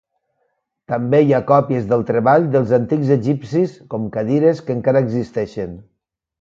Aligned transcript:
També 0.93 1.19
hi 1.25 1.35
ha 1.37 1.41
còpies 1.51 1.85
del 1.91 2.07
treball 2.07 2.49
dels 2.57 2.73
antics 2.79 3.13
egipcis, 3.19 3.77
com 3.95 4.11
cadires, 4.19 4.65
que 4.67 4.79
encara 4.81 5.07
existeixen. 5.09 5.81